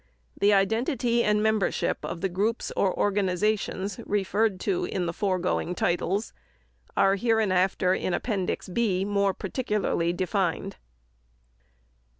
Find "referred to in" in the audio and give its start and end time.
4.07-5.05